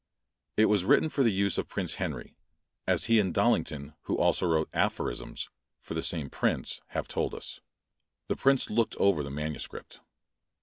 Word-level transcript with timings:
It 0.57 0.65
was 0.65 0.83
written 0.83 1.09
for 1.09 1.21
the 1.21 1.29
use 1.31 1.59
of 1.59 1.67
Prince 1.67 1.93
Henry, 2.01 2.35
as 2.87 3.03
he 3.03 3.19
and 3.19 3.31
Dallington, 3.31 3.93
who 4.05 4.17
also 4.17 4.47
wrote 4.47 4.67
"Aphorisms" 4.73 5.51
for 5.79 5.93
the 5.93 6.01
same 6.01 6.27
prince, 6.27 6.81
have 6.87 7.07
told 7.07 7.35
us; 7.35 7.59
the 8.27 8.35
prince 8.35 8.71
looked 8.71 8.95
over 8.95 9.21
the 9.21 9.29
manuscript. 9.29 10.01